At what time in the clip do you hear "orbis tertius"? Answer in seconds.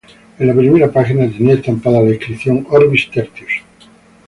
2.71-3.51